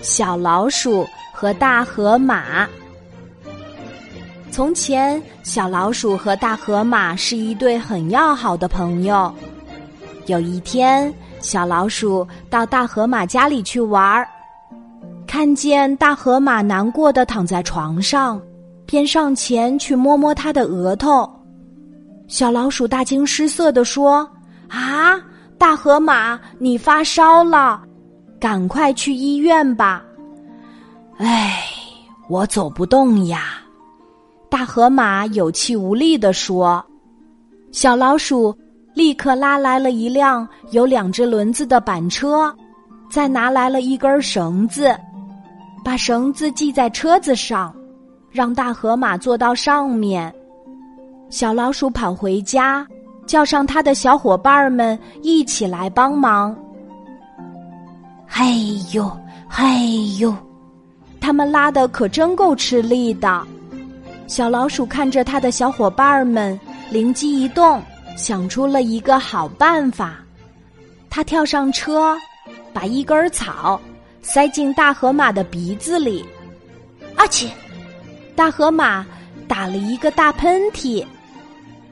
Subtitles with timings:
[0.00, 2.66] 小老鼠和大河马。
[4.50, 9.32] 从前，小老鼠和大河马是一对很要好的朋友。
[10.26, 14.28] 有一天，小老鼠到大河马家里去玩儿，
[15.26, 18.40] 看见大河马难过的躺在床上，
[18.84, 21.28] 便上前去摸摸他的额头。
[22.28, 24.28] 小老鼠大惊失色地说
[24.68, 25.20] ：“啊，
[25.58, 27.82] 大河马，你发烧了！”
[28.42, 30.02] 赶快去医院吧！
[31.18, 31.62] 哎，
[32.28, 33.62] 我走不动呀！
[34.50, 36.84] 大河马有气无力地说。
[37.70, 38.52] 小老鼠
[38.94, 42.52] 立刻拉来了一辆有两只轮子的板车，
[43.08, 44.92] 再拿来了一根绳子，
[45.84, 47.72] 把绳子系在车子上，
[48.28, 50.34] 让大河马坐到上面。
[51.30, 52.84] 小老鼠跑回家，
[53.24, 56.56] 叫上他的小伙伴们一起来帮忙。
[58.34, 59.14] 嘿呦，
[59.46, 60.34] 嘿呦，
[61.20, 63.46] 他们拉的可真够吃力的。
[64.26, 66.58] 小老鼠看着他的小伙伴们，
[66.90, 67.82] 灵机一动，
[68.16, 70.16] 想出了一个好办法。
[71.10, 72.16] 他跳上车，
[72.72, 73.78] 把一根草
[74.22, 76.24] 塞进大河马的鼻子里。
[77.16, 77.50] 阿嚏！
[78.34, 79.04] 大河马
[79.46, 81.04] 打了一个大喷嚏。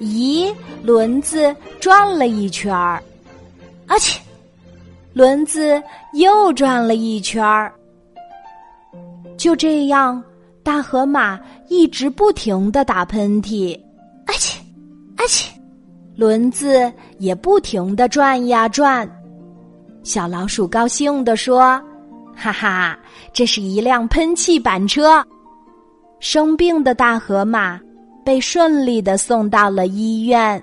[0.00, 3.02] 咦，轮子转了一圈儿。
[3.86, 4.18] 阿嚏！
[5.16, 7.72] 轮子又转了一圈儿，
[9.38, 10.22] 就这样，
[10.62, 13.74] 大河马一直不停的打喷嚏，
[14.26, 14.58] 阿嚏，
[15.16, 15.48] 阿嚏，
[16.14, 19.10] 轮子也不停的转呀转。
[20.02, 21.82] 小老鼠高兴地说
[22.36, 22.98] ：“哈哈，
[23.32, 25.26] 这是一辆喷气板车。”
[26.20, 27.80] 生病的大河马
[28.22, 30.62] 被顺利的送到了医院。